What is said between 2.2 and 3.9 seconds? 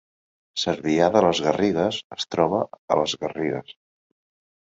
troba a les Garrigues